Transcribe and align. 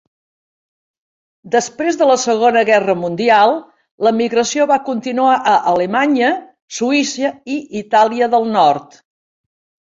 Després 1.55 1.97
de 1.99 2.07
la 2.11 2.15
Segona 2.21 2.63
Guerra 2.69 2.95
Mundial, 3.01 3.53
l'emigració 4.07 4.67
va 4.71 4.79
continuar 4.87 5.35
a 5.53 5.53
Alemanya, 5.73 6.33
Suïssa 6.79 7.33
i 7.59 7.61
Itàlia 7.85 8.31
del 8.35 8.51
Nord. 8.57 8.99